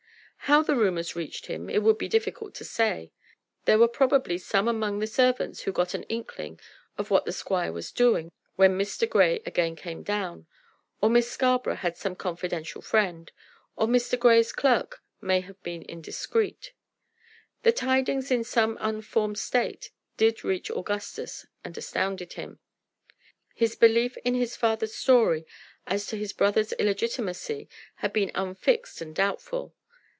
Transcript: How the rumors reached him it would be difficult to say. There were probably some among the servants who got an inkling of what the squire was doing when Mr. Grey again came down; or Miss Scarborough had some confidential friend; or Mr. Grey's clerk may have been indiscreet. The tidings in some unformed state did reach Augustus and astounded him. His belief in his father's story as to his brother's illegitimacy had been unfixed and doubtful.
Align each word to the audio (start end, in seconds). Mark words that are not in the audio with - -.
How 0.45 0.61
the 0.63 0.75
rumors 0.75 1.15
reached 1.15 1.45
him 1.45 1.69
it 1.69 1.77
would 1.81 1.97
be 1.97 2.09
difficult 2.09 2.53
to 2.55 2.65
say. 2.65 3.13
There 3.63 3.79
were 3.79 3.87
probably 3.87 4.37
some 4.37 4.67
among 4.67 4.99
the 4.99 5.07
servants 5.07 5.61
who 5.61 5.71
got 5.71 5.93
an 5.93 6.03
inkling 6.09 6.59
of 6.97 7.09
what 7.09 7.23
the 7.23 7.31
squire 7.31 7.71
was 7.71 7.89
doing 7.93 8.33
when 8.57 8.77
Mr. 8.77 9.09
Grey 9.09 9.41
again 9.45 9.77
came 9.77 10.03
down; 10.03 10.47
or 10.99 11.09
Miss 11.09 11.31
Scarborough 11.31 11.75
had 11.75 11.95
some 11.95 12.17
confidential 12.17 12.81
friend; 12.81 13.31
or 13.77 13.87
Mr. 13.87 14.19
Grey's 14.19 14.51
clerk 14.51 15.01
may 15.21 15.39
have 15.39 15.61
been 15.63 15.83
indiscreet. 15.83 16.73
The 17.63 17.71
tidings 17.71 18.29
in 18.29 18.43
some 18.43 18.77
unformed 18.81 19.37
state 19.37 19.91
did 20.17 20.43
reach 20.43 20.69
Augustus 20.69 21.45
and 21.63 21.77
astounded 21.77 22.33
him. 22.33 22.59
His 23.55 23.77
belief 23.77 24.17
in 24.25 24.33
his 24.33 24.57
father's 24.57 24.95
story 24.95 25.45
as 25.87 26.07
to 26.07 26.17
his 26.17 26.33
brother's 26.33 26.73
illegitimacy 26.73 27.69
had 27.97 28.11
been 28.11 28.31
unfixed 28.35 28.99
and 28.99 29.15
doubtful. 29.15 29.75